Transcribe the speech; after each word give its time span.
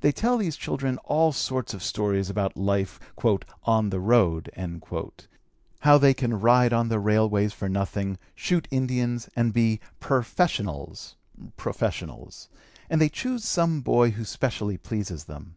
They 0.00 0.10
tell 0.10 0.38
these 0.38 0.56
children 0.56 0.98
all 1.04 1.30
sorts 1.30 1.72
of 1.72 1.84
stories 1.84 2.28
about 2.28 2.56
life 2.56 2.98
"on 3.62 3.90
the 3.90 4.00
road," 4.00 4.50
how 5.78 5.98
they 5.98 6.12
can 6.12 6.40
ride 6.40 6.72
on 6.72 6.88
the 6.88 6.98
railways 6.98 7.52
for 7.52 7.68
nothing, 7.68 8.18
shoot 8.34 8.66
Indians, 8.72 9.28
and 9.36 9.52
be 9.52 9.78
"perfeshunnels" 10.00 11.14
(professionals), 11.56 12.48
and 12.90 13.00
they 13.00 13.08
choose 13.08 13.44
some 13.44 13.82
boy 13.82 14.10
who 14.10 14.24
specially 14.24 14.78
pleases 14.78 15.26
them. 15.26 15.54